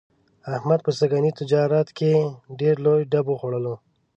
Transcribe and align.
احمد 0.57 0.79
په 0.85 0.91
سږني 0.99 1.31
تجارت 1.39 1.87
کې 1.97 2.11
ډېر 2.59 2.75
لوی 2.85 3.01
ډب 3.11 3.25
وخوړلو. 3.29 3.75